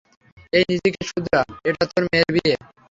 [0.53, 1.39] এই নিজেকে শুধরা,
[1.65, 2.55] এটা তোর মেয়ের বিয়ে।